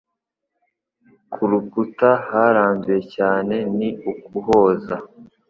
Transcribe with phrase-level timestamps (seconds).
[1.31, 4.95] Ku rukuta haranduye cyane ni ukuhoza